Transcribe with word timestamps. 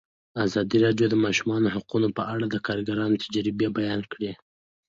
ازادي 0.45 0.77
راډیو 0.85 1.07
د 1.09 1.11
د 1.13 1.15
ماشومانو 1.25 1.71
حقونه 1.75 2.07
په 2.17 2.23
اړه 2.33 2.45
د 2.49 2.55
کارګرانو 2.67 3.21
تجربې 3.23 3.67
بیان 3.77 4.01
کړي. 4.13 4.31